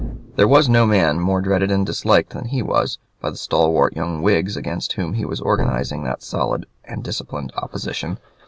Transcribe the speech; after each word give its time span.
There 0.35 0.47
was 0.47 0.67
no 0.67 0.87
man 0.87 1.19
more 1.19 1.41
dreaded 1.41 1.69
and 1.69 1.85
disliked 1.85 2.31
than 2.31 2.45
he 2.45 2.63
was 2.63 2.97
by 3.21 3.29
the 3.29 3.37
stalwart 3.37 3.95
young 3.95 4.23
Whigs 4.23 4.57
against 4.57 4.93
whom 4.93 5.13
he 5.13 5.25
was 5.25 5.39
organizing 5.41 6.03
that 6.05 6.23
solid 6.23 6.65
and 6.83 7.03
disciplined 7.03 7.53
opposition. 7.55 8.17